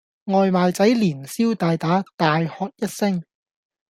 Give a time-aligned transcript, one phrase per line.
[0.25, 3.21] 外賣仔連消帶打，大喝一聲